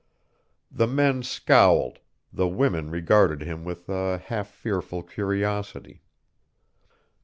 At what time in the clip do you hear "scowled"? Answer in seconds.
1.21-1.99